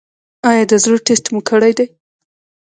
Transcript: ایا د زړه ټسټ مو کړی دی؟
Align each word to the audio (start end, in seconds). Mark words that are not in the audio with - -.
ایا 0.49 0.63
د 0.71 0.73
زړه 0.83 0.97
ټسټ 1.05 1.25
مو 1.33 1.39
کړی 1.49 1.71
دی؟ 1.77 1.85